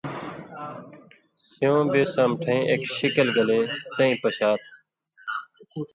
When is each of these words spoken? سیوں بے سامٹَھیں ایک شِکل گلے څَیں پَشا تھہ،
سیوں 1.51 1.83
بے 1.91 2.01
سامٹَھیں 2.13 2.61
ایک 2.69 2.81
شِکل 2.97 3.27
گلے 3.37 3.59
څَیں 3.95 4.15
پَشا 4.21 4.49
تھہ، 4.57 4.57